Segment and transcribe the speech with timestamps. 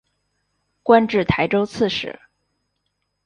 [0.81, 2.19] 官至台州刺史。